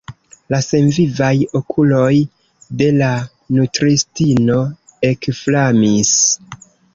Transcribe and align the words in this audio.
La 0.51 0.59
senvivaj 0.67 1.33
okuloj 1.59 2.13
de 2.79 2.87
la 2.95 3.09
nutristino 3.59 4.57
ekflamis. 5.11 6.17